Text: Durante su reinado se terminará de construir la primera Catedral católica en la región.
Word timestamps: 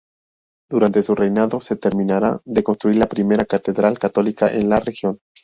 Durante 0.67 1.03
su 1.03 1.13
reinado 1.13 1.61
se 1.61 1.75
terminará 1.75 2.41
de 2.43 2.63
construir 2.63 2.97
la 2.97 3.05
primera 3.05 3.45
Catedral 3.45 3.99
católica 3.99 4.47
en 4.51 4.67
la 4.69 4.79
región. 4.79 5.19